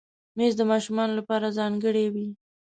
[0.37, 2.27] مېز د ماشومانو لپاره ځانګړی وي.